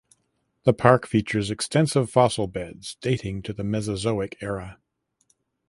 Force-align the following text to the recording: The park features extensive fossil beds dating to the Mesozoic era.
The 0.63 0.73
park 0.73 1.05
features 1.05 1.51
extensive 1.51 2.09
fossil 2.09 2.47
beds 2.47 2.97
dating 3.01 3.43
to 3.43 3.53
the 3.53 3.63
Mesozoic 3.63 4.35
era. 4.41 4.79